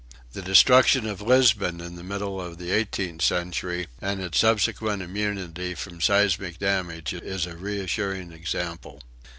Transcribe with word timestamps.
The 0.33 0.41
destruction 0.41 1.05
of 1.05 1.21
Lisbon 1.21 1.79
in 1.79 1.95
the 1.95 2.01
middle 2.03 2.41
of 2.41 2.57
the 2.57 2.71
eighteenth 2.71 3.21
century 3.21 3.85
and 4.01 4.19
its 4.19 4.39
subsequent 4.39 5.03
immunity 5.03 5.75
from 5.75 6.01
seismic 6.01 6.57
damage 6.57 7.13
is 7.13 7.45
a 7.45 7.55
reassuring 7.55 8.31
example." 8.31 9.03